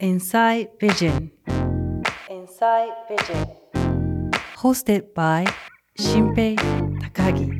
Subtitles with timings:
[0.00, 1.32] Inside Vision.
[2.30, 3.48] Inside Vision.
[4.56, 5.44] Hosted by
[5.96, 6.54] 新平
[7.12, 7.50] 高木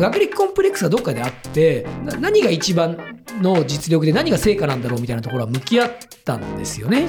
[0.00, 2.96] 学歴コンプレックスがどっかであってな何が一番
[3.42, 5.90] の実力で何が成果なんだろうみたいなところは向き合っ
[6.24, 7.06] たんですよね。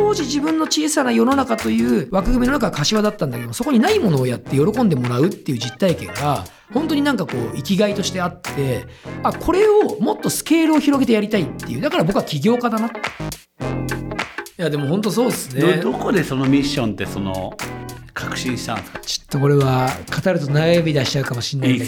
[0.00, 8.86] 当時自分の小さな世の中という枠組みの中は柏だったんだけどそこにないものをやって喜んでもらうっていう実体験が本当になんかこう生きがいとしてあって
[9.22, 12.88] あこれをもっとスケールを広げてやりたいっていうだから僕は起業家だな。
[12.88, 12.90] い
[14.56, 15.76] やでも本当そうですね。
[15.76, 17.56] どどこでそのミッションってその
[18.12, 18.98] 確信したんですか？
[19.00, 19.88] ちょっとこれは
[20.24, 21.78] 語ると悩み出しちゃうかもしれない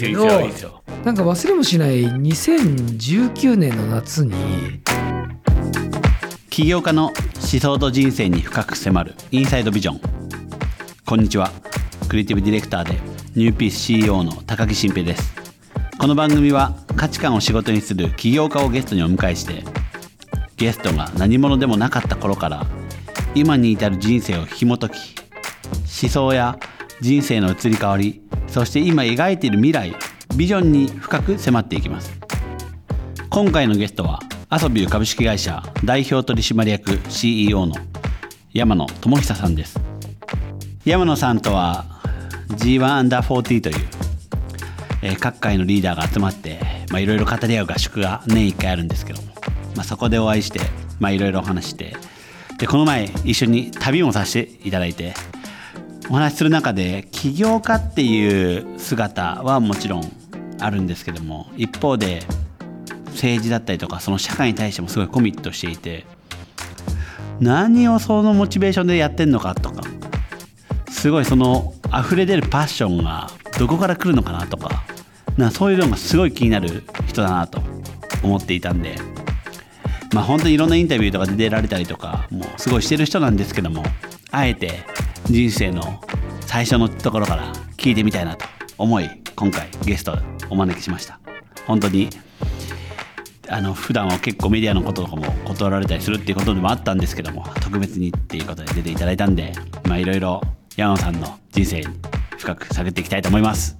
[1.03, 4.33] なんか忘れもしない2019年の夏に
[6.53, 7.13] 起業家の思
[7.59, 10.01] 想と人生に深く迫るインサイドビジョン。
[11.03, 11.49] こんにちは。
[12.07, 12.99] クリエイティブディレクターで
[13.33, 15.33] ニューピース CEO の高木新平です。
[15.97, 19.63] この番組は価値観を仕事にする起業家をゲストにお迎えして
[20.55, 22.67] ゲストが何者でもなかった頃から
[23.33, 25.15] 今に至る人生を紐解き
[26.03, 26.59] 思想や
[27.01, 29.95] 人生の移り変わりそして今描いている未来
[30.37, 32.11] ビジョンに深く迫っていきます。
[33.31, 34.19] 今回のゲストは
[34.53, 37.73] アソビュー株式会社代表取締役 CEO の
[38.53, 39.79] 山野智久さんです。
[40.85, 41.85] 山野さんとは
[42.49, 43.75] G1 アンダー40という、
[45.01, 46.59] えー各界のリーダーが集まって
[46.91, 49.29] いろいろ語り合う合宿が年1回あるんですけども、
[49.75, 51.95] まあ、そこでお会いしていろいろお話しして
[52.59, 55.15] でこの前一緒に旅もさせていただいて
[56.11, 60.03] お話しする中で起業家っていう姿はもちろん
[60.59, 62.21] あるんですけども一方で
[63.13, 66.05] 政治だったりとかその社会に対してもすごいコミットしていて
[67.39, 69.81] 何をそのモチベーションでやってんのかとか
[70.89, 74.83] すごいその溢れ出るパッションがどこから来るのかなとか
[75.37, 77.61] なかそういうのがすごい気になる人だなと
[78.23, 78.95] 思っていたんで
[80.13, 83.83] まあ本当にいろんなインタビューとかで出られたりとかもうすごいしてる人なんですけども
[84.31, 84.83] あえて
[85.25, 86.01] 人生の
[86.41, 88.45] 最初のところから聞いてみたいなと
[88.77, 90.17] 思い今回ゲスト
[90.49, 91.19] お招きしました。
[91.65, 92.09] 本当に
[93.53, 99.53] あの普段は結構メディアのこととかも断られたりするっていうことでもあったんですけども特別にっていうことで出ていただいたんで
[99.87, 100.41] まあいろいろ
[100.75, 101.87] 山野さんの人生に
[102.39, 103.77] 深く探っていきたいと思います。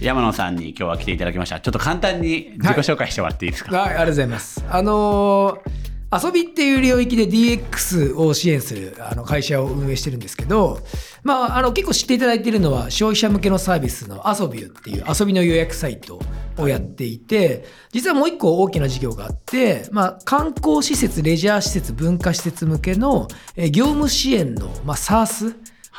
[0.00, 1.60] 山野さんに今日は来ていただきました。
[1.60, 4.64] ちょっと簡単に自己紹介してもらっていいですか、はい、ありがとうございます。
[4.70, 5.79] あのー
[6.12, 10.80] 遊びっていう領域で DX を支援するあの会社を運営してるんですけど、
[11.22, 16.20] まあ、あの結構知っていただいているのは消費者向けのサービスの遊びゅっていう遊びの予約サイト
[16.58, 25.54] をやっていて、実はもう一個大きな事業があって、まあ、観光施設、レジャー施設、文化施設向けのえー業務支援の、まあ、SARS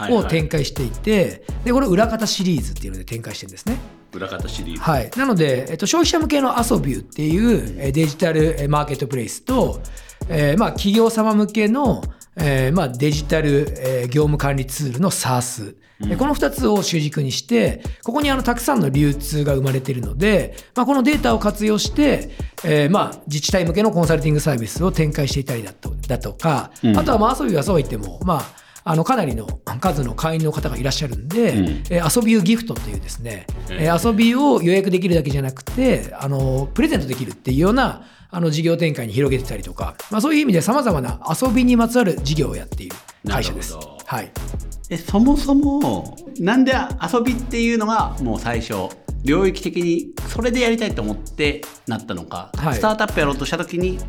[0.10, 4.01] を展開していて、でこれ裏方シリーズっていうので展開してるんですね。
[4.14, 4.82] 裏方シリーズ。
[4.82, 9.82] はい、なので、えっと、消費者向けのアソビューっていうえーデジタルえーマーケットプレイスと、
[10.30, 12.02] えーまあ、企業様向けの、
[12.38, 15.76] えーまあ、デジタル、えー業務管理ツールの SARS、
[16.08, 22.32] でこの2つを主軸にしてここにあのたくさんの流通が生まれているので、まあ、このデータを活用して、
[22.64, 26.98] えーまあ、自治体向けのコンサルティングサービスを展開していたりだとだとか、うん。
[26.98, 29.46] あとはまあアソビューはそうは言っても、まああのかなりの
[29.80, 31.66] 数の会員の方がいらっしゃるんで、うん。
[31.90, 33.92] えー遊びゅうギフトというですね、ええ。
[33.92, 42.96] ー遊びを予約できるだけじゃなくてあのプレゼントできるっていうようなあの事業展開に広げてたりとか、まあ、そういう意味でさまざまな遊びにまつわる事業をやっている
[43.28, 43.76] 会社です。
[44.06, 44.32] はい、
[44.90, 48.90] えそもそもなんで遊びっていうのがもう最初
[49.24, 52.76] 領域的にそれでやりたいと思ってなったのか、はい。
[52.76, 54.00] スタートアップやろうとした時に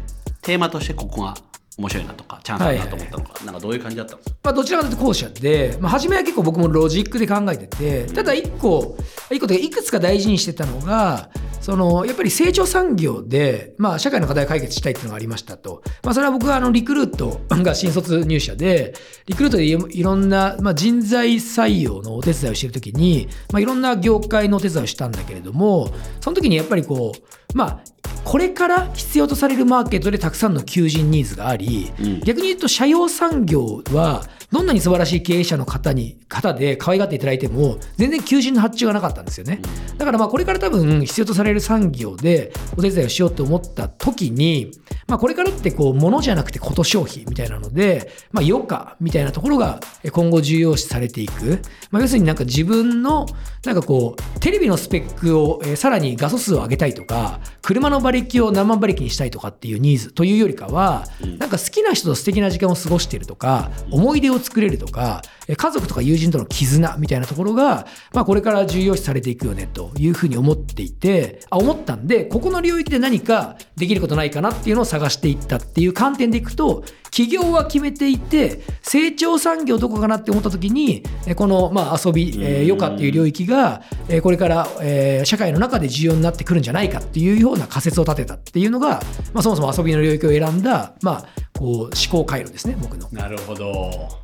[0.40, 1.34] テーマとしてここが
[1.78, 8.96] 面白いなとかチャンスだなと思ったのか、なんかどういう感じだったんですかまあ、どちらかというと後者で、まあ、初めは結構僕もロジックで考えててただ一個
[9.30, 18.94] 一個というかいくつか大事にしてたのがそのやっぱり成長産業で、まあ、社会の課題を解決したいっていうのがありましたと、まあ、それは僕はあのリクルートが新卒入社で
[19.26, 25.88] リクルートでいろいろんな、まあ、人材採用のお手伝いをしてる時に、まあ、いろんな業界のお手伝いをしたんだけれども
[26.20, 32.20] その時にやっぱりこうまあこれから必要とされるマーケットでたくさんの求人ニーズがあり、うん。
[32.20, 34.22] 逆に言うと社用産業は
[34.52, 39.60] どんなに素晴らしい経営者の方に方で可愛がっていただいても全然求人の発注がなかったんですよね。
[39.96, 44.70] だからまあこれから多分必要とされる産業でお手伝いをしようと思った時に、
[45.08, 53.26] まあ、これからってこう物じゃなくてこと消費みたいなので、まあ、余暇みたいなところがえ今後重要視されていく、まあ、要するになんか自分の
[53.64, 61.06] なんかこうテレビのスペックをえーさらに画素数を上げたいとか車の馬馬力を何万馬力にしたいとかっていうニーズというよりかは、
[61.38, 89.02] なんか好きな人と素敵な時間を過ごしているとか、思い出を作れるとか、え家族とか友人との絆みたいなところが、まあ、これから重要視されていくよねというふうに思っていて、あ思ったんで、ここの領域で何かできることないかなっていうのを探していったっていう観点でいくと、企業は決めていて、成長産業どこかなって思った時に、えこの、まあ、遊び、えー余暇っていう領域が、えーこれから、えー社会の中で重要になってくるんじゃないかっていうような仮説を立てたっていうのが、
[89.32, 91.26] まあ、そもそも遊びの領域を選んだ、まあ、
[91.58, 93.08] こう思考回路ですね、僕の。
[93.12, 94.21] なるほど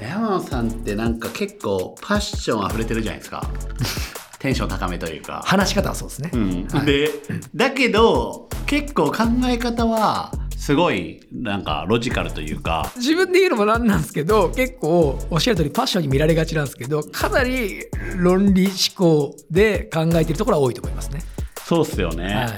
[0.00, 3.48] 山野さんってなんか結構パッション溢れてるじゃないですか。
[4.38, 6.30] テンション高めというか、話し方はそうですね。
[6.32, 6.68] うん。
[6.70, 6.86] はい。
[6.86, 7.10] で
[7.54, 12.92] だけど結構考え方はすごいなんかロジカルというか。
[12.96, 17.86] 自分で言うのもなんなんですけど結構おっしゃる通りパッションに見られがちなんですけどかなり
[18.16, 21.22] 論理思考で考えてるところは多いと思いますね。
[21.64, 22.48] そうっすよね、はい、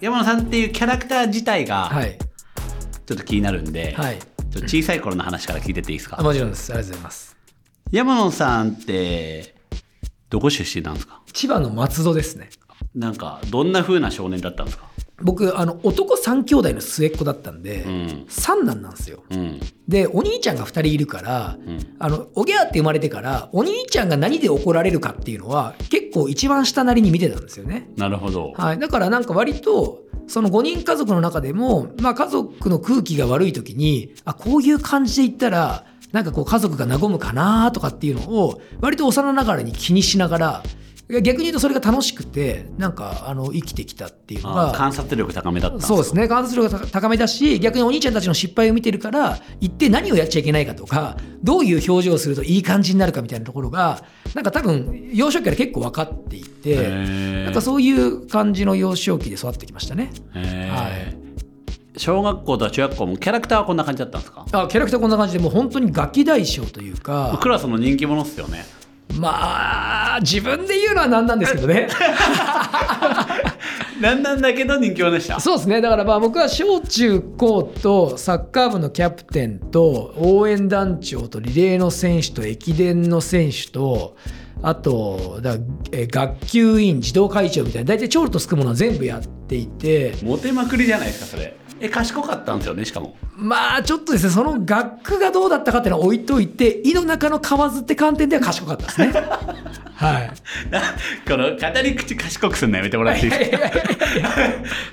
[0.00, 2.18] 山野さんっていうキャラクター自体がはい。
[3.04, 4.18] ちょっと気になるんで、はい、
[4.60, 6.20] 小さい頃の話から聞いてっていいですか？
[6.20, 6.72] あもちろんです。
[6.72, 7.36] ありがとうございます。
[7.90, 9.54] 山野さんって
[10.30, 11.22] どこ出身なんですか？
[11.32, 12.50] 千葉の松戸ですね。
[12.94, 14.90] なんかどんな風な少年だったんですか？
[15.22, 18.24] 僕あの男3兄弟の末っ子だったんで、うん。
[18.28, 19.22] 三男なんですよ。
[19.30, 19.60] うん。
[19.86, 21.96] でお兄ちゃんが2人いるから、ん。
[22.00, 27.88] あのおぎゃーって生まれてからお兄ちゃんが何で怒られるかっていうのは結構一番下なりに見てたんですよね。
[27.96, 40.62] なるほど、はい、だからなんか割とその5人家族の中でも、まあ、家族の空気が悪い時にあこういう感じで言ったらなんかこう家族が和むかなとかっていうのを割と幼ながらに気にしながら
[41.20, 46.28] 逆に言うとそれが楽しくてなんかあの生きてきたっていうのがあ観察力高めだったそうですね。
[46.28, 54.04] 観察力が高めだし逆にお兄ちゃんたちの失敗を見てるから一体何をやっちゃいけないかとかどういう表情をするといい感じになるかみたいなところが
[54.34, 57.44] なんか多分幼少期から結構分かっていてへー。
[57.44, 60.10] なんかそういう感じの幼少期で育ってきましたね。
[60.34, 60.40] は
[60.88, 61.16] い。
[61.96, 64.46] 小学校とか中学校もキャラクターはこんな感じだったんですか？
[64.52, 67.38] あキャラクターこんな感じでもう本当にガキ大将というか。
[67.42, 68.64] クラスの人気者っすよね。
[69.18, 71.86] まあ自分で言うのはなんなんですけどね。
[74.00, 75.38] なんなんだけど人気者でした？
[75.38, 75.80] そうですね。
[75.82, 84.16] だからまあ僕は小中高とサッカー部のキャプテンと応援団長とリレーの選手と駅伝の選手と
[84.62, 85.56] あとだ
[85.90, 90.14] え学級委員児童会長みたいな大体チョールとつくものは全部やっていて。
[90.22, 91.56] モテまくりじゃないですかそれ。
[91.80, 93.16] え賢かったんですよねしかも。
[93.34, 99.12] まあちょっとですねその学区がどうだったかっていうのは置いといて井の中の蛙って観点では賢かったですね。
[99.94, 100.32] はい。
[101.28, 103.58] この語り口賢くするのやめてもらっていいですか？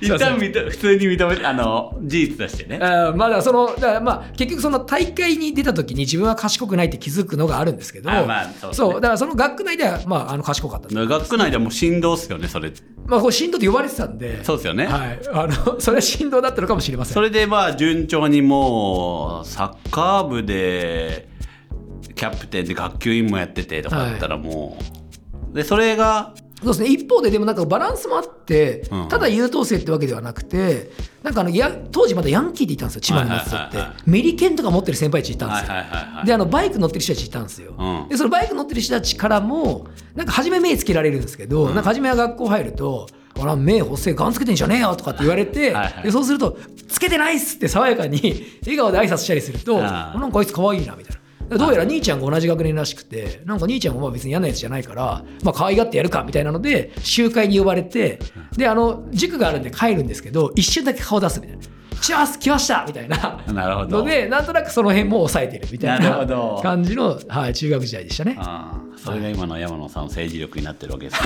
[0.00, 2.78] 一旦認普通に認めあの事実としてね。
[2.80, 8.10] あーまだそのだまあ結局その大会に出た時に自分は賢くないって気づくのがあるんですけど。
[8.10, 8.94] あまあそうですね。
[8.94, 11.06] だからその学区内ではまああの賢かったです。
[11.06, 12.72] 学区内でも振動っすよねそれ。
[13.06, 14.44] まあこれ振動って呼ばれてたんで。
[14.44, 17.14] そうですよね、はい、あのそれは振動だったのかもしれません。
[17.14, 21.28] それでまあ順調にもうサッカー部で
[22.14, 24.78] キャプテンで学級委員もやっててとかだったらも
[25.52, 26.88] う、でそれがそうですね。
[26.88, 29.08] 一方ででもなんかバランスもあって、うん。
[29.08, 30.90] ただ優等生ってわけではなくて
[31.22, 33.00] なんかあのや当時まだヤンキーっていたんですよ。
[33.00, 36.26] 千葉の松戸って、はいはいはいはメリケンとか持ってる先輩たちいたんですよ、はいはいはいはい。
[36.26, 38.08] であのバイク乗ってる人たちいたんですよ、うん。
[38.10, 43.08] でそのバイク乗ってる人たちからもなんか初め目つけられるんですけど、なんか初めは学校入ると
[43.40, 46.56] 「ほら目細いガンつけてんじゃねえよ」とかって言われてはいはいでそうすると
[46.88, 51.20] 「つけてないっす」って爽やかに 笑顔で挨拶したりすると「あーなんかあいつ可愛いな」みたいな。
[51.58, 58.20] どうやら兄ちゃんが同じ学年らしくてなんか兄ちゃんもまあ別に嫌なやつじゃないからまあ可愛がってやるかみたいなので集会に呼ばれて
[58.56, 61.62] であの塾があるんで帰るんですけど一瞬だけ顔出すみたいな
[62.00, 63.42] 「来ます来ました」みたいな。
[63.52, 63.98] なるほど。
[63.98, 66.26] のでなんとなくその辺も抑えてるみたいな
[66.62, 68.36] 感じの、はい、中学時代でしたね。
[68.38, 71.22] ああそれが今の山野さんの政治力になってるわけです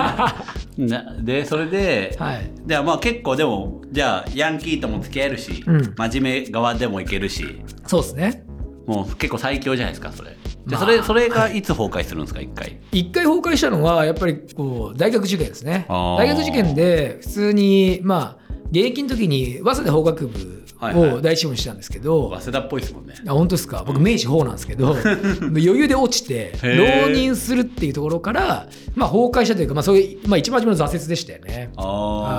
[0.78, 0.86] ね。
[0.88, 2.50] なでそれで、はい。
[2.66, 5.94] ではまあ結構でもじゃあヤンキーとも付き合えるし、うん。
[5.96, 7.60] 真面目側でもいけるし。
[7.86, 8.44] そうですね。
[8.86, 10.30] もう結構最強じゃないですかそれ。
[10.30, 12.78] でまあそれそれがいつ崩壊するんですか一回。
[12.92, 15.86] 一回崩壊したのはやっぱりこう大学受験ですね。
[15.88, 21.12] 大学受験で普通にまあ現役の時に早稲田法学部はいはい。
[21.14, 23.14] を第一志望にしたんですけど、早稲田っぽいですもんね。
[23.26, 23.84] あ本当ですか？
[23.86, 24.96] 僕明治法なんですけど
[25.40, 31.70] 余裕で落ちて浪人するっていうところから、まあ、崩壊したというか、まあ、そういう、まあ、一番初めの挫折でしたよね。
[31.76, 31.90] ああ、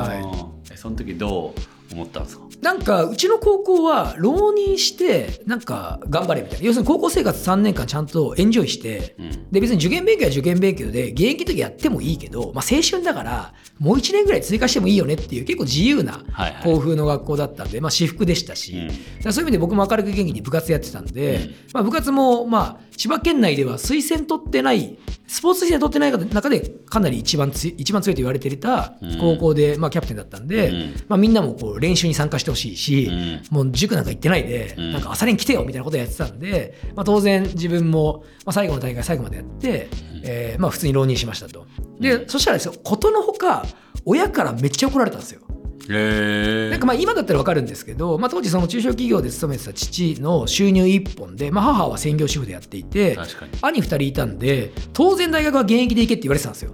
[0.01, 1.59] はえその時どう？
[1.91, 2.45] 思ったんですか？
[2.61, 6.65] なんかうちの高校は浪人してなんか頑張れみたいな。
[6.65, 9.51] 要するに高校生活3年間ちゃんとエンジョイして、うん。
[9.51, 16.63] で別に受験勉強は受験勉強で現役の時やってもいいけど、まあ、青春だからもう1年ぐらい追加してもいいよねっていう結構自由なはいはい。
[16.63, 18.77] 校風の学校だったんで、まあ、私服でしたし、
[19.23, 19.33] うん。
[19.33, 21.55] そういう意味で僕も明るく元気に部活やってたんで、うん。
[21.73, 30.93] まあ、部活もまあ千葉県内では推薦取ってないスポーツ推薦取ってない中でかなり一番つ一番強いと言われていた高校で、まあ、キャプテンだったんで、うん。
[31.09, 39.89] まあ、みんなもこう練習に参加してほしいし、うんもう塾なんか行ってないで、んなんか朝練来てよみたいなことをやってたんで、まあ、当然自分も、まあ、最後の大会最後までやって、
[40.23, 41.67] えーまあ、普通に浪人しましたと。
[41.99, 43.65] で、そしたらですよことのほか
[44.05, 45.41] 親からめっちゃ怒られたんですよ。
[45.87, 53.17] なんかまあ今だったらわかるんですけど、まあ、当時その中小企業で勤めてた父の収入一本で、まあ、母は専業主婦でやっていて
[53.61, 56.71] 兄2人いたんで当然大学は現役で行けって言われてたんですよ。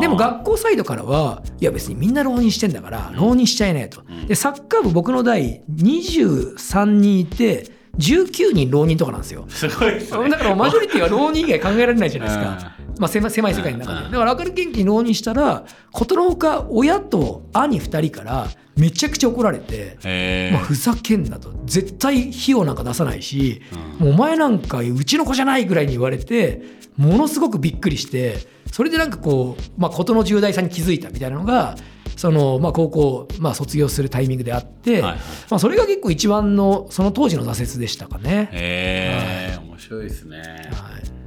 [0.00, 4.02] でも学校サイドからはいや別にみんな浪人してんだから浪人しちゃいないと。
[4.26, 9.44] でサッカー部僕の代23人いて19人浪人とかなんですよ。
[9.48, 12.72] すごいねだからマジョリティは浪人以外考えられないじゃないですか。
[13.00, 14.04] まあ狭い世界の中で。
[14.04, 21.50] うんだから明るく元気に浪人したら、ことのほか親と兄2人からめちゃくちゃ怒られて、へまあ、ふざけんなと。
[21.64, 23.62] 絶対費用なんか出さないし、
[23.98, 26.62] もうお前なんかうちの子じゃないぐらいに言われて、
[26.98, 28.36] ものすごくびっくりして、
[28.70, 31.76] それでなんかこう、まあ、ことの重大さに気づいたみたいなのが、
[32.16, 35.18] そのまあ高校、まあ、卒業するタイミングであって、はいはい。
[35.48, 38.50] まあ、それが結構一番のその当時の挫折でしたかね。
[38.52, 40.38] へえ面白いですね。
[40.72, 41.19] はい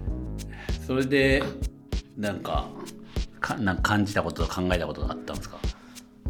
[0.85, 1.43] それで
[2.17, 2.67] なんか
[3.39, 5.57] かなんか感じたこと考えたことがあったんですか？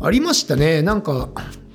[0.01, 0.81] ありましたね。
[0.81, 1.29] なんか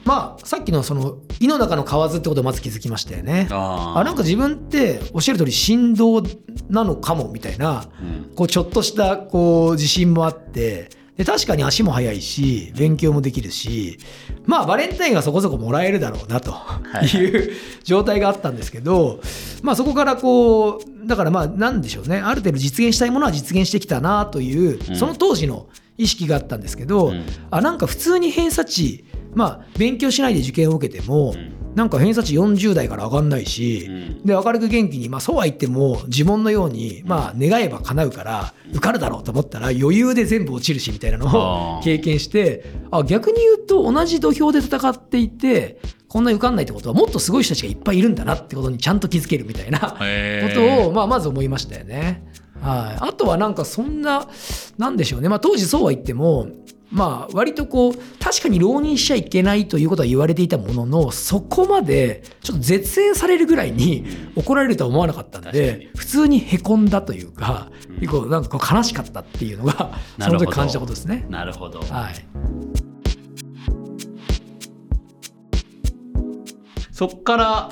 [0.04, 3.48] まあさっきのその「井の中の蛙」ってことをまず気づきましたよね。
[3.50, 4.00] あー。
[4.00, 6.22] あなんか自分っておっしゃる通り振動
[6.68, 8.34] なのかもみたいな、うん。
[8.34, 13.98] こうちょっとしたこう自信もあってで確かに足も速いし勉強もできるし
[14.46, 16.54] まあバレンタインがそこそこもらえるだろうなと
[17.02, 17.16] い。
[17.18, 19.20] いう状態があったんですけど、
[19.62, 22.18] まあそこからこうだからまあなんでしょうね。
[22.18, 24.96] ある程度実現したいものは実現してきたなという、うん。
[24.96, 27.24] その当時の意識があったんですけど、うん。
[27.50, 29.04] あなんか普通に偏差値
[29.34, 31.58] まあ勉強しないで受験を受けても、ん。
[31.74, 34.22] なんか偏差値40代から上がんないし、うん。
[34.24, 49.96] で明るく元気に、まあ、そうは言っても自問のように、まあ、願えば叶うから受かるだろうと思ったら余裕で全部落ちるしみたいなのを経験してあ逆に言うと同じ土俵で戦っていてこんなに受かんないってことはもっとすごい人たちがいっぱいいるんだなってことにちゃんと気づけるみたいなこ
[50.54, 52.24] とを、まあ、まず思いましたよね。
[52.60, 54.26] はい、あとはなんかそんな
[54.78, 56.48] なんでしょうね、まあ、当時そうは言っても
[56.90, 71.26] まあ割とこう確かに浪人しちゃいけないということは言われていたもののそこまでちょっと絶縁されるぐらいに怒られるとは思わなかったんで普通にへこんだというか結構なんかこう悲しかったっていうのがその時感じたことですね。
[71.28, 71.80] なるほど。
[71.80, 72.14] はい。
[76.92, 77.70] そっから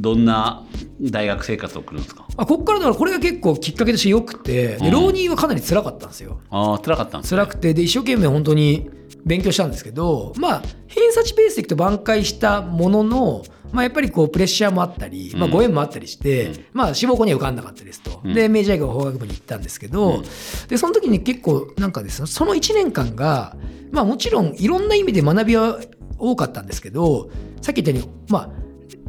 [0.00, 0.64] どんな
[1.00, 2.24] 大学生活を送るんですか？
[2.36, 4.92] まあ、ここからだからこれが結構きっかけとしてよくてでうん。
[4.92, 6.40] 浪人はかなり辛かったんですよ。
[6.50, 8.88] ああ辛かったんです辛くてで一生懸命本当に
[9.26, 16.64] 勉強したんですけどまあ偏差値ベースでいくと挽回したものの、まあ、やっぱりこうプレッシャーもあったり、まあ、うんご縁もあったりして、うん。
[16.72, 18.34] まあ、志望校には受かんなかったですと、うん。
[18.34, 20.22] で明治大学法学部に行ったんですけど、うん。
[20.68, 23.56] でその時に結構なんかですねその1年間が、
[23.90, 25.80] まあ、もちろんいろんな意味で学びは
[26.18, 28.67] 多かったんですけどさっき言ったようにまあ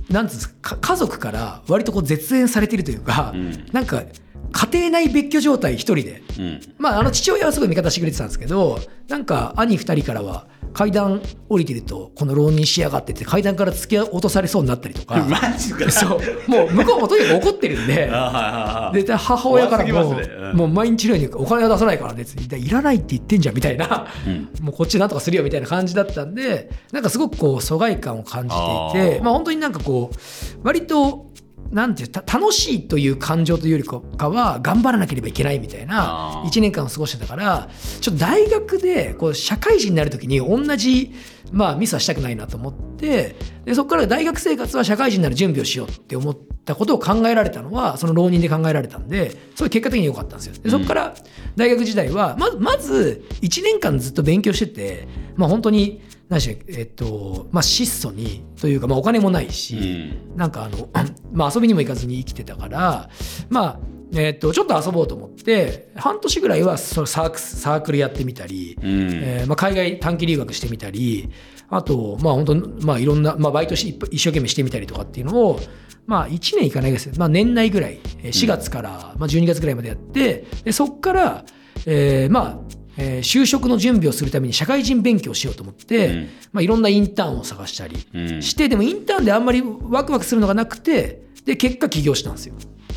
[0.09, 3.65] なんつうか家族から割とこう絶縁されてるというか、うん。
[3.71, 4.03] なんか
[4.51, 6.23] 家庭内別居状態一人で。
[6.39, 6.61] うん。
[6.77, 15.17] まあ、あの父親はすごい味方してくれてたんですけどなんか兄2人からは階段降りてるとこの浪人しやがってって階段から突き落とされそうになったりとか。
[15.29, 15.89] マジか。
[15.91, 16.19] そう。
[16.47, 18.09] もう向こうもとにかく怒ってるんで。
[18.13, 20.35] あはいはいはいで母親からも怖すぎますね。
[20.51, 20.57] うん。
[20.57, 22.23] もう毎日のようにお金は出さないからね。
[22.23, 24.07] っていらないって言ってんじゃんみたいな。
[24.25, 24.49] うん。
[24.61, 30.17] もうこっちなんとかするよみたいな感じだったんでなんかすごくこう疎外感を感じていてまあ本当になんかこう
[30.63, 31.27] 割と
[31.71, 37.69] なんていうた楽しいという感情というよりかは頑張らなければいけないみたいなあー1年間を過ごしてたから
[38.01, 41.13] ちょっと大学でこう社会人になる時に同じ、
[41.51, 43.35] まあ、ミスはしたくないなと思って
[43.65, 50.53] でそこから大学生活は社会人になる準備をしようって思ったことを考えられたのはその浪人で考えられたんですごい結果的に良かったんですよ。
[50.61, 51.15] でそこから
[51.55, 60.89] 大学時代はまずまず1年間ずっと勉強してて、まあ、本当に何でしえっとまあ、質素にというか、まあ、お金もないし、なんかあの、
[61.33, 63.09] まあ、遊びにも行かずに生きてたから
[63.49, 63.79] まあ
[64.15, 69.09] えっとちょっと遊ぼうと思って半年ぐらいはそのサークスサークルやってみたり、うん。
[69.13, 71.29] えーまあ、海外短期留学してみたり
[71.69, 72.55] あとまあ本当
[72.85, 75.59] まあいろんな、まあ、バイトし一生懸命してみたりとかっていうのを
[76.07, 81.45] まあ1年いかないですまあ、年内ぐらいえー4月から、まあ、12月ぐらいまでやってでそこから、
[81.85, 86.29] えーまあえー就職の準備をするために社会人勉強をしようと思って、うん。
[86.51, 88.41] まあ、いろんなインターンを探したりうん。
[88.41, 92.55] して、でもインターンであんまりワクワクするのがなくてで結果起業したんですよ。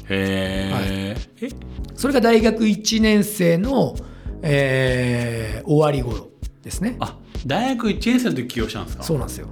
[0.08, 1.48] へえ、え
[1.94, 3.94] それが大学1年生の、
[4.42, 6.28] えー終わり頃
[6.62, 6.96] ですね。
[6.98, 9.02] あ大学1年生の時起業したんですか？
[9.04, 9.46] そうなんですよ。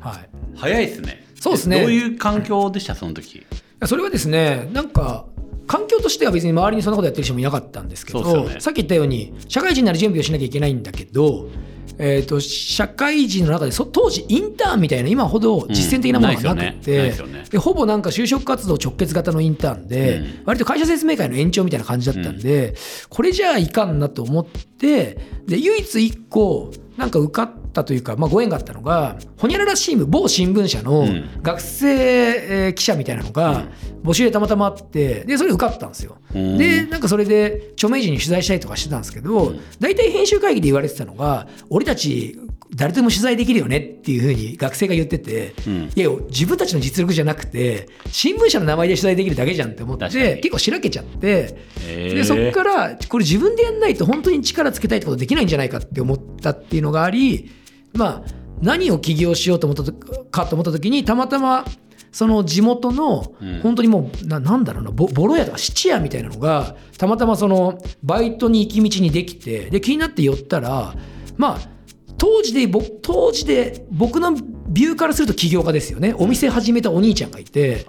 [0.00, 0.28] はい。
[0.56, 1.26] 早いですね。
[1.38, 1.80] そうですね。
[1.82, 2.94] どういう環境でした？
[2.94, 3.46] その時。
[3.84, 5.26] それはですね、なんか
[5.70, 8.60] 環境としては別に周りにそんなことやってる人もいなかったんですけどね。
[8.60, 11.48] さっき言ったように社会人になる準備をしなきゃいけないんだけど、
[11.96, 16.92] えー、と社会人の中でそ当時インターンみたいな今ほど実践的なものがなくて、ですよね。
[16.94, 17.44] ないですよね。
[17.50, 20.42] でほぼなんか就職活動直結型のインターンで、うん。
[20.44, 22.74] 割と会社説明会の延長みたいな感じだったんで、
[23.08, 31.30] これじゃあいかんなと思ってで唯一一個なんか受かったというか、まあ、ご縁があったのがほにゃらら新聞某新聞社のうん。
[31.42, 33.64] 学生えー記者みたいなのが
[34.02, 36.18] 募集でたまたまあってでそれ受かったんですよ。
[36.34, 36.58] うん。
[36.58, 42.38] でなんかそれで著名人に取材したりとかしてたんですけど、大体編集会議で言われてたのが俺たち
[42.74, 45.90] 誰でも取材できるよねっていうふうに学生が言ってて、うん。
[45.94, 52.14] いや自分たちの実力じゃなくて新聞社の名前で取材できるだけじゃんって思って結構しらけちゃって、へー。
[52.14, 57.50] でそこからこれ自分でやんないと本当に力つけたいってことできないんじゃないかって思ったっていうのがあり
[57.92, 58.22] まあ
[58.60, 59.92] 何を起業しようと思ったと
[60.24, 61.64] かと思った時にたまたま
[62.12, 63.60] その地元のうん。
[63.62, 70.94] 本当にもうななんだろうなボボロ屋とか質屋みたいなのがたまたまそのバイトに行き道にできてで気になって寄ったら
[71.36, 71.79] まあ
[72.20, 72.68] 当時で
[73.00, 74.36] 当時で僕の
[74.68, 77.86] ビューからすると起業家ですよねお店始めたお兄ちゃんがいて。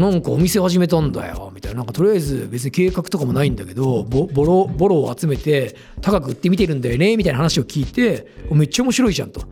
[0.00, 1.78] なんかお店始めたんだよみたいな。
[1.78, 9.42] なんかとりあえず別に計画とかもないんだけどボボロボロを集めて高く売ってみてるんだよねみたいな話を聞いておめっちゃ面白いじゃんと。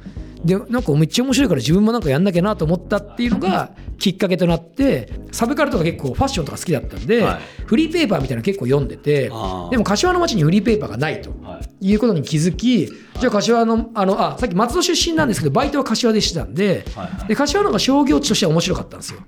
[0.44, 7.40] でなんかめっちゃ面白いから自分もなんかやんなきゃなと思ったっていうのがきっかけとなってサブカルとか結構ファッションとか好きだったんで、はい。
[7.66, 11.30] フリーペーパーみたいなの結構読んでてでも柏の町にフリーペーパーがないと。
[11.42, 11.90] はい。
[11.92, 17.28] いうことに気づき、じゃあ柏の、あの、あ、さっき松戸出身なんですけど、バイトは柏でしてたんで、はいはい。
[17.28, 19.20] で、柏の方が商業地としては面白かったんですよ。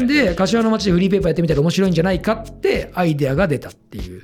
[0.00, 4.22] なんで、柏の町でフリーペーパーやってみたら面白いんじゃないかってアイデアが出たっていう。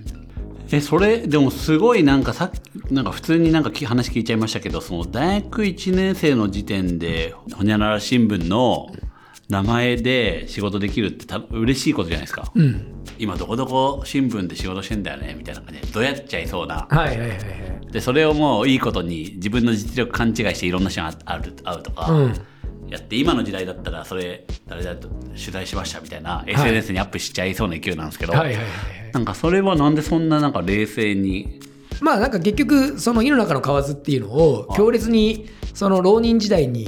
[0.72, 2.50] えそれでもすごいなんかさ
[2.90, 8.88] なんか普通になんかき話聞いちゃいましたけどその大学1年生の時点でほにゃらら新聞の
[9.48, 13.04] 名前で仕事できるってた嬉しいことじゃないですか、うん。
[13.16, 17.92] 今どこどこ新聞で仕事してんだよねみたいな感じでどうやっちゃいそうなはいはいはいはい。
[17.92, 22.34] でそれをもういいことに自分の実力勘違いしていろんな人に会う会うとか、うん
[22.88, 29.12] やって今の時代だったらそれ誰々と取材しましたみたいな SNS にアップしちゃいそうな勢いなんですけど、はいはいはいはい。
[29.12, 31.60] なんかそれはなんでそんななんか冷静に。
[32.00, 36.86] まあなんか結局その井の中の蛙っていうのを強烈にその浪人時代に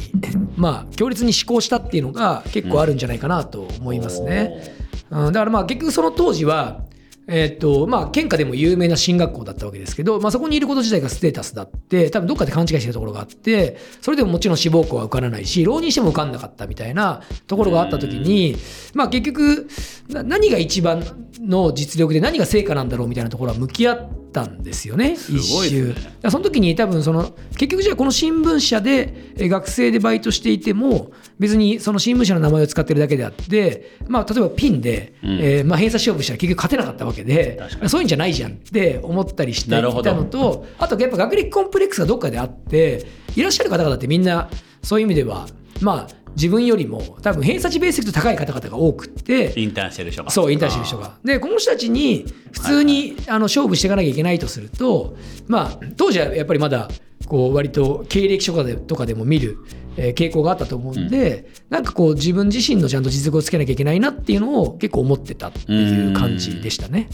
[0.56, 4.74] まあ強烈に思考したっていうのが結構あるんじゃないかなと思いますね。
[5.10, 6.82] うん、だからまあ結局その当時は
[7.30, 18.56] えっとまあ県下でも有名な進学校だったわけですけど、まあ、そこにいること自体がステータスだって多分どっかで勘違いしてるところがあってそれでももちろん志望校は受からないし浪人しても受かんなかったみたいなところがあった時に
[18.94, 19.68] まあ結局
[20.08, 25.88] 何が一番の実力で何が成果なんだろうみたいなところは向き合ったんですよねすごいね。
[25.88, 35.30] だからその時に多分その結局じゃあこの新聞社でえー学生でバイトしていても別にその新聞社の名前を使ってるだけであって、まあ、例えばピンで、うん。
[35.40, 44.50] えーまあ、偏差勝負したら結局勝てなかったわけでそういうんじゃないじゃんって思ったりしていたのとあとやっぱ学歴コンプレックスがどっかであっていらっしゃる方々ってみんな
[44.82, 45.46] そういう意味では
[45.80, 51.18] まあ自分よりも多分偏差値ベースと高い方々が多くってインターンしてる人がそう、インターンしてる人が。
[51.24, 55.16] で、この人たちに普通に、あの勝負していかなきゃいけないとすると、
[55.48, 56.88] まあ、当時はやっぱりまだ、
[57.26, 59.58] こう、割と経歴書とかでとかでも見る、
[59.96, 67.08] えー傾向があったと思うんで、なんかこう、自分自身のちゃんと実力をつけなきゃいけないなっていうのを結構思ってたっていう感じでしたね。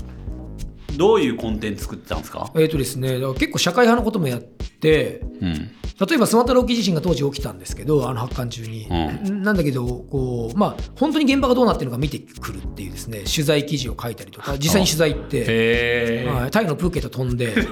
[0.96, 2.50] どういうコンテンツ作ってたんですか？
[2.56, 5.70] えっ、とですね、結構社会派のこともやって、うん。
[6.08, 17.54] 例えばスマトラ沖地震が当時起きたんですけどあの発刊中に、うなんだけどこうまあ本当に現場がどうなってるのか見てくるっていうですね取材記事を書いたりとか実際に取材行って、へはい、タイのプーケット飛んで。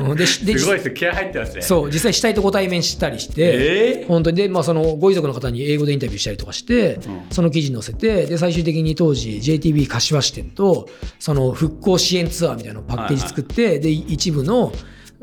[0.00, 0.90] うんでしでです。
[0.90, 1.62] 気合入ってますね。
[1.62, 4.08] そう実際死体とご対面したりして、えー？
[4.08, 7.20] 本当にで、まあ、そのご遺族の方に英語でインタビューしたりとかして、うん。
[7.30, 10.88] その記事に載せてで最終的に当時 JTB 柏支店と
[11.20, 14.72] その復興支援ツアーみたいなパッケージ作って、で一部の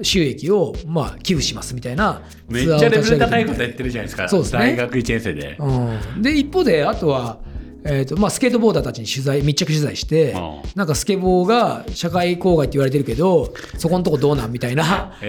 [0.02, 4.30] 収益をまあ寄付しますみたいなめっちゃレベル高いことやってるじゃないですか。
[4.30, 4.60] そうですね。
[4.60, 5.58] 大学1年生で。
[5.60, 7.40] うん、で一方であとは、
[7.84, 15.26] えーとまあ、スケートボーダーたちに取材密着取材して、うんなんかスケボーが社会公害って言われてるけどそこのとこどうなんみたいなこ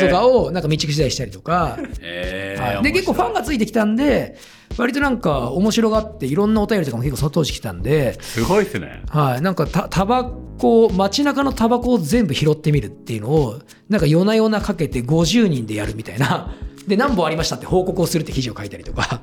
[0.00, 2.82] ととかをなんか密着取材したりとか、へはい。
[2.82, 4.36] で結構ファンがついてきたんで
[4.76, 9.02] 割となんか面白がっていろんなお便りとかも結構その当時来たんで、すごいですね。
[9.08, 10.24] はい、なんかたタバ
[10.58, 16.54] コ街中のタバコを全部拾ってみるっていうのをなんか夜な夜なかけて50人でやるみたいな
[16.86, 19.20] で何本ありましたって報告をするって記事を書いたりとか。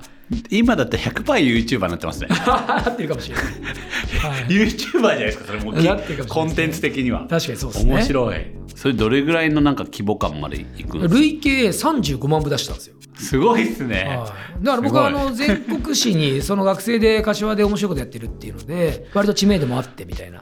[0.49, 2.27] 今だって 100%YouTuber になってますね。
[2.47, 3.45] なってるかもしれない。
[3.45, 4.43] はい。
[4.47, 7.27] YouTuber じゃないですかそれもうってるかもしれねコンテンツ的には。
[7.29, 7.93] 確かにそうですね。
[7.93, 8.45] 面白い。
[8.75, 11.19] それどれぐらいのなんか規模感までいくんですか？
[11.19, 12.95] 累計35万部出したんですよ。
[13.15, 14.05] すごいっすね。
[14.17, 20.41] はい、だから僕はあの全国紙にその学生で柏で面白いことやってるっていうので割と知名度もあってみたいな、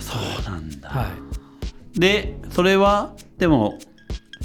[0.00, 0.14] そ
[0.48, 0.88] うなんだ。
[0.88, 2.00] はい。
[2.00, 3.78] で、それは、でも、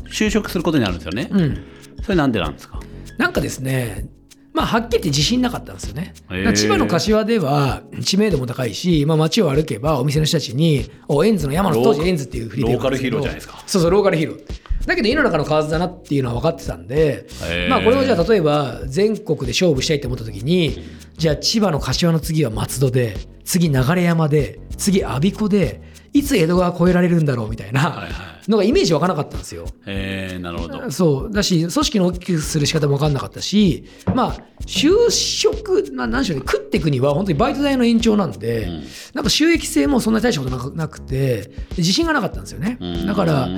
[0.09, 1.29] 就職することになるんですよね。
[1.31, 1.63] うん、
[2.01, 2.79] それなんでなんですか？
[3.17, 4.07] なんかですね
[4.53, 6.13] まあはっきり言って自信なかったんですよね。
[6.55, 13.63] 千葉の柏では知名度も高いし、まあ、街を歩けばお店の人たちに「おエンズの山野ロー当時エンズ」っていうフリーでローカルヒーローじゃないですか。
[13.65, 14.61] そうそうローカルヒーロー。
[14.85, 17.27] だけど井の中の蛙だなっていうのは分かってたんで
[17.69, 20.83] まあこれをじゃあ例えば全国で勝負したいと思った時に
[21.17, 25.83] じゃあ千葉の柏の次は松戸で次流山で次我孫子で
[26.13, 29.65] いつ江戸川越えられるんだろうみたいなはいはのがイメージ湧かなかったんですよ。
[29.85, 30.91] えー、なるほど。
[30.91, 43.49] そうだし組織の大きくする仕方も分かんなかったしまあ就職な何でしょうね食っていくには本当にバイト代の延長なんで、んなんか収益性もそんなに大したことなくなくてで自信がなかったんですよねうんだから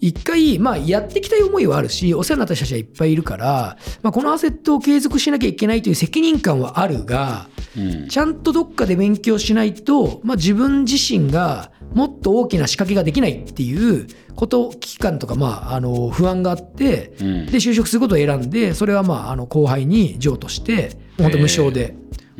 [0.00, 8.08] 一回まあやっていきたい思いはあるしお世話になった人たちはいっぱいいるから、まあ、このアセットを継続しなきゃいけないという責任感はあるがうん。
[8.08, 21.94] ちゃんとどっかで勉強しないと、まあ、自分自身がもっと大きな仕掛けができないっていうこと危機感とか、まあ、あの不安があって、うんで就職することを選んでそれはまああの後輩に譲渡して本当無償で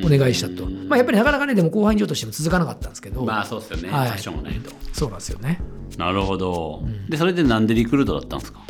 [0.05, 3.91] お願いしたと、まあ、やっぱりなかなかねでも後輩に譲渡しても続かなかったんですけど、まあそうっすよね。
[3.91, 4.71] はいファッションがないと。
[4.93, 5.61] そうなんですよね。
[5.97, 6.85] なるほど。
[7.09, 8.61] で、それでなんでリクルートだったんですか？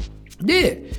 [0.40, 0.90] で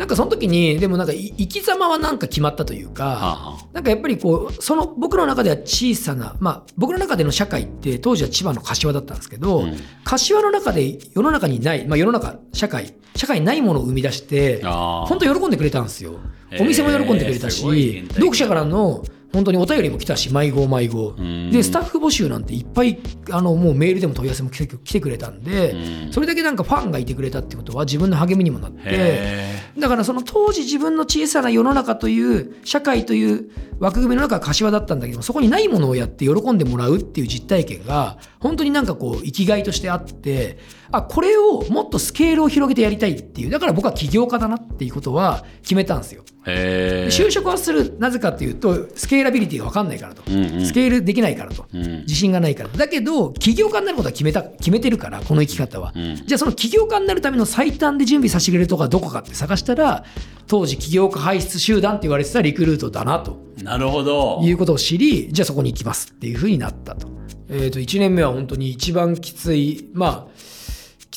[0.00, 9.76] なんかその時にでもなんかい生き様はなんか決まったというか、なんかやっぱりこうその僕の中では小さな、まあ、僕の中での社会って当時は千葉の柏だったんですけど、うん。
[10.04, 16.18] 柏の中で世の中にない、まあ、世の中社会社会にないものを生み出して本当喜んでくれたんですよ。
[16.58, 21.14] お店も喜んでくれたし読者からの本当にお便りも来たし迷子迷子。
[21.20, 21.50] ん。
[21.50, 22.98] でスタッフ募集なんていっぱい
[23.30, 26.12] あのもうメールでも問い合わせも来て来てくれたんでうん。
[26.12, 40.58] それだけなんかファンがいてくれたってことは自分の励みにもなってへだからその当時自分の小さな世の中という社会という枠組みの中は柏だったんだけどそこにないものをやって喜んでもらうっていう実体験が本当になんかこう生きがいとしてあって
[40.92, 46.24] あこれをもっとスケールを広げてやりたいっていうだから僕は起業家だなっていうことは決めたんですよ。
[46.44, 50.66] 就職はするなぜかっていうとスケーラビリティが分かんないからと、うんうん。
[50.66, 52.00] スケールできないからと、うん。
[52.00, 56.16] 自信がないからだけど起業家になることは決めた決めてるからこの生き方は、ん。
[56.16, 60.04] じゃあその起業家になるための最短で準備させてくれるとこはどこかって探したら
[60.46, 63.38] 当時起業家輩出集団って言われてたリクルートだなと。
[63.62, 64.40] なるほど。
[64.42, 67.08] いうことを知りじゃあそこに行きますっていうふうになったと,、
[67.50, 69.90] えー、と1年目は本当に一番きつい。
[69.92, 70.59] まあき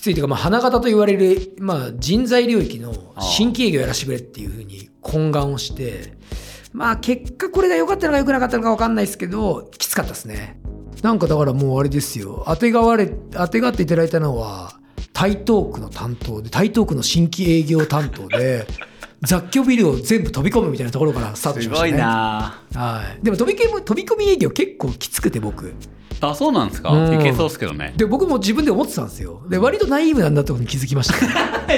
[0.03, 6.17] ついというか、まあ、花形と言われる、まあ、人材領域の新規営業やらせてくれっていうふうに懇願をして
[6.73, 10.59] まあ結果これが良かったのか良くなかったのか分かんないですけどきつかったですね。
[11.03, 12.43] なんかだからもうあれですよ。
[12.47, 14.73] 当てがわれ当てがっていただいたのは
[15.13, 18.65] 台東区の担当で台東区の新規営業担当で
[19.25, 21.91] 雑居ビルを全部飛び込むみたいなところからスタートしましたね。
[21.91, 22.61] すごいな。
[22.75, 25.73] はい、でも飛び込み飛び込み営業結構きつくて僕。
[26.21, 26.89] あ、そうなんですか？
[26.91, 27.19] うん。
[27.19, 27.93] いけそうっすけどね。
[27.97, 29.41] で僕も自分で思ってたんですよ。
[29.49, 31.15] で割とナイーブなんだってことに気づきました。
[31.67, 31.73] ど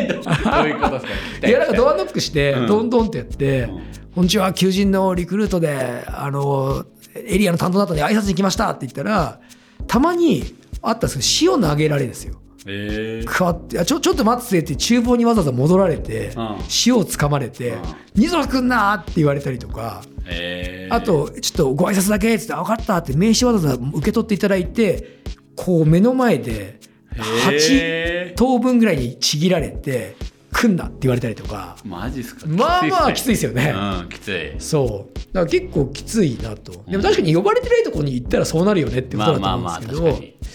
[0.64, 1.06] ういうことです
[1.42, 1.48] か？
[1.48, 2.68] いやなんかドアノックしてうん。
[2.68, 3.70] ドンドンってやってん
[4.16, 9.40] 「こんにちは求人のリクルートであのエリアの担当だったんで挨拶に来ました」って言ったら
[9.88, 13.26] たまにあったんですけど塩投げられるんですよええ。
[13.26, 17.82] くわってあちょちょっと待ってって厨房にわざわざ戻られて、うん塩をつかまれてうん
[18.16, 20.94] 「二空くんな!」って言われたりとかええ。
[20.94, 25.20] あ、と、ちょっとご挨拶だけっつって、あ分かったって名刺わざわざ受け取っていただいて、
[25.56, 26.80] こう目の前で
[27.16, 30.16] へー8等分ぐらいにちぎられて、
[30.52, 32.48] 来んなって言われたりとか、マジっすか？
[32.48, 33.72] まあまあきついですよね。
[33.76, 34.56] うん、きつい。
[34.58, 35.20] そう。
[35.32, 36.72] だから結構きついなと。
[36.90, 40.32] でも確かに呼ばれてないところに行ったらそうなるよねってことだとまあまあまあ、思うんですけど、確かに。
[40.32, 40.46] まあ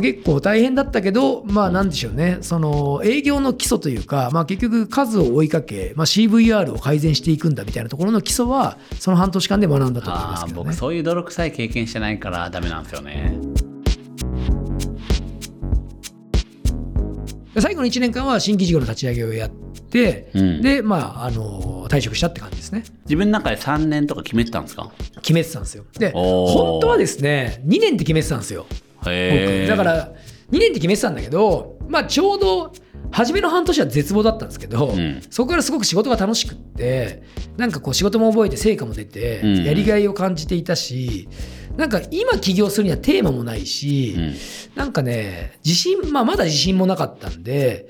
[0.00, 10.74] 結構大変だったけど、まあなんでしょうね、その営業の基礎というか、まあ結局数を追いかけ、まあ CVR を改善していくんだみたいなところの基礎は、その半年間で学んだと思いまああ、すけどね僕。
[10.74, 13.38] そういう泥臭い経験してないからダメなんですよね。
[17.58, 19.50] 最後の1年間は新規事業の立ち上げをやっ
[19.90, 22.84] て、うんで、まあ、あの退職したって感じですね。
[23.04, 24.90] 自分の中で3年とか決めてたんですか？
[25.22, 25.84] 決めてたんですよ。
[25.98, 28.66] で、本当はですね、2年って決めてたんですよ。
[29.10, 29.68] 僕。
[29.68, 30.12] だから、
[30.50, 32.72] 2年って決めてたんだけど、まあ、ちょうど、
[33.10, 35.22] 初めの半年は絶望だったんですけど、ん。
[35.30, 37.22] そこからすごく仕事が楽しくって
[37.56, 39.64] なんかこう仕事も覚えて成果も出て、うん。
[39.64, 41.28] やりがいを感じていたし
[41.76, 44.34] なんか今起業するにはテーマもないし、うん。
[44.74, 47.86] なんかね自信、まあ、まだ自信もなかったんで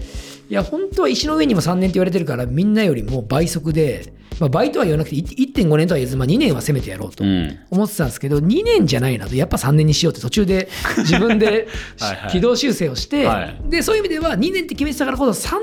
[0.48, 7.58] いや本当は石の上にも3年って言われてるからみんなよりも倍速でまあ、バイトは言わなくてい1.5年とは言えず、まあ、2年はせめてやろうとうん。
[7.70, 10.68] 思ってたんですけど2年じゃないなとやっぱ3年にしようって途中で
[10.98, 11.68] 自分で
[11.98, 12.30] はいはい。
[12.32, 13.60] 軌道修正をしてはい。
[13.70, 15.56] でそういう意味では2年って決めてたからこそ3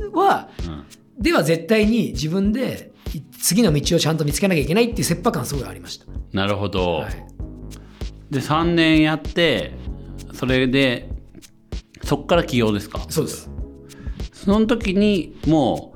[0.00, 1.22] 年はうん。
[1.22, 6.06] では絶対に自分でい次の道をちゃんと見つけなきゃいけないっていう切迫感すごいありました。
[6.32, 7.12] なるほど、はい。
[8.30, 9.72] で3年やって
[10.34, 11.08] それで
[12.02, 13.06] そっから起業ですか？
[13.08, 13.48] そうです。
[14.32, 15.95] その時にもう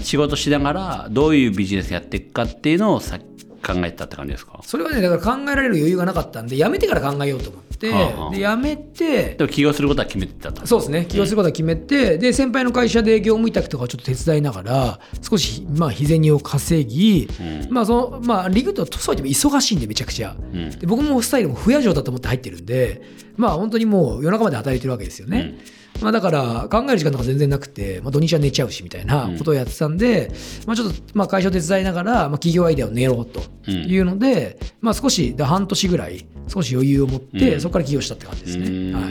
[0.00, 4.60] 仕事しながらどういうビジネスやっていくかっていうのをさ考えてたって感じですか？
[4.62, 8.30] それはねだから考えられる余裕がなかったんでやめてから考えようと思って、はあはあ。
[8.30, 10.64] でやめてでも起業することは決めてたと。
[10.66, 17.72] そうですね起業することは決めて、で先輩の会社で業務委託とかをちょっと手伝いながら少しまあ日銭を稼ぎ、うん。
[17.72, 20.70] まあそのまあリグとそうは言っても忙しいんでめちゃくちゃ、うん。
[20.70, 23.02] で僕もスタイルも不夜城だと思って入ってるんで
[23.36, 25.58] まあ本当にもう夜中まで働いてるわけですよね、
[26.02, 30.30] まあ、だから考える時間とか全然なくて、まあ、土日は寝ちゃうしみたいなことをやってたんで、
[30.66, 37.60] まあ、ちょっとまあ会社を手伝いながら、まあ、企業アイデアを練ろうというので、まあ、少しで半年ぐらい少し余裕を持って、うん。
[37.60, 38.92] そこから起業したって感じですね。
[38.94, 39.10] はいは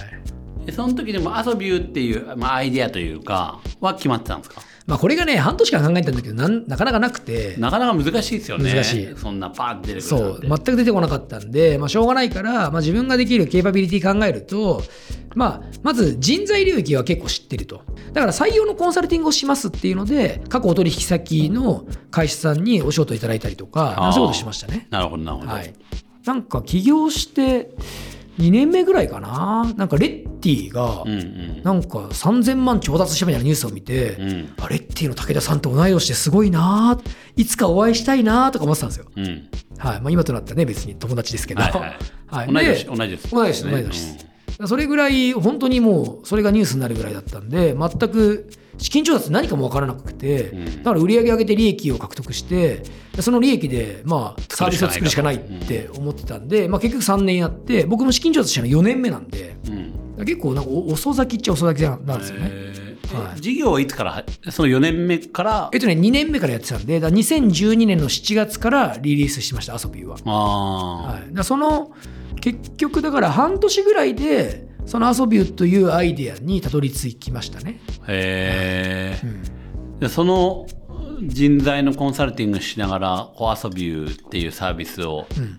[0.00, 0.66] い。
[0.66, 4.62] でその時でも「遊びゅう」っていう、まあ、アイデアというかは決まってたんですか？
[4.86, 7.56] まあ、これがね半年間考えたんだけどなんなかなかなくて。
[7.56, 8.72] なかなか難しいですよね。
[8.72, 9.16] 難しい。
[9.16, 10.40] そんなパーンって出てくるそう。
[10.42, 14.82] 全く出てこなかったんで、まあ、しょうがないから、まあ、自分ができるケーパビリティ考えると、
[15.34, 17.82] まあ、まず人材領域は結構知ってると。
[18.12, 24.86] だから採用のコンサルティングをしますっていうので過去お取引先の会社さんにお仕事いただいたりとかそういうことしましたね。
[24.90, 25.74] なるほどなるほど、はい。
[26.26, 27.70] なんか起業して
[28.38, 29.72] 2年目ぐらいかな？
[29.76, 31.04] なんかレッティが
[31.62, 34.54] なんか3000万調達したみたいなニュースを見て、うん。
[34.60, 39.06] あレッティの武田さんと同い年ですごいなーいつかお会いしたいなーとか思ってたんですよ。
[39.16, 39.48] うん。
[39.78, 40.00] はい。
[40.00, 41.96] まあ、今となったらね別に友達ですけど、はいはい。
[42.26, 42.52] はい。
[42.52, 44.26] 同い年で同い年です同い年同い年です
[44.66, 50.64] それぐらい本当にもうそれがニュースになるぐらいだったんで全く資金調達何かも分からなくて、うん。
[50.78, 52.82] だから売り上げ上げて利益を獲得して
[53.14, 59.56] でその利益でまあサービスを作るしかないって思ってたんで、まあ、結局3年やって僕も資金調達したの4年目なんで
[60.16, 60.24] うん。
[60.24, 62.48] 結構なんかお遅咲きっちゃ遅咲きなんですよね。
[62.50, 63.16] えー。
[63.16, 63.40] はい。
[63.40, 65.70] 事業はいつからその4年目から？
[65.72, 70.16] えっとね、2年目からやってたんで、だから2012年の7月からリリースしました、アソーは。
[70.24, 71.92] あはい、だその
[72.44, 77.80] 結局だから半年ぐらいでそのアソビューというアイデアにたどり着きましたね。
[78.02, 79.98] あへえうん。
[79.98, 80.66] でその
[81.22, 85.58] 人材のコンサルティングしながら「お遊びゅう」っていうサービスをうん。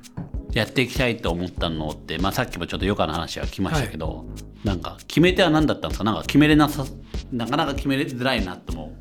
[0.54, 4.26] やっていきたいと思ったのって、まあ、さっきもちょっと余暇の話は来ましたけど、
[4.64, 6.06] なんか決め手は何だったんですか？
[6.06, 6.86] なんか決めれなさ
[7.34, 8.94] なかなか決めれづらいなとも